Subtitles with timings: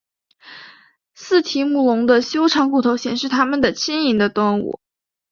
[1.13, 4.79] 似提姆龙的修长骨头显示它们的轻盈的动物。